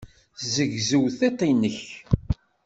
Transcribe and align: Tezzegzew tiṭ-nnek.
Tezzegzew 0.39 1.03
tiṭ-nnek. 1.17 1.81